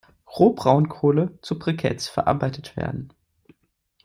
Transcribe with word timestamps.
Rohbraunkohle 0.27 1.37
zu 1.43 1.59
Briketts 1.59 2.07
verarbeitet 2.09 2.75
werden. 2.75 3.13